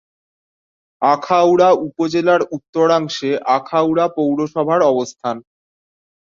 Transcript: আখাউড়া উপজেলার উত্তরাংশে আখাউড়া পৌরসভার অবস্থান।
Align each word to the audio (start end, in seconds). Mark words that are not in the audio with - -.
আখাউড়া 1.01 1.69
উপজেলার 1.87 2.41
উত্তরাংশে 2.55 3.31
আখাউড়া 3.57 4.05
পৌরসভার 4.17 4.81
অবস্থান। 4.91 5.35